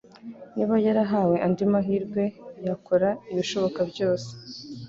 [0.55, 2.23] Niba yarahawe andi mahirwe,
[2.67, 4.29] yakora ibishoboka byose.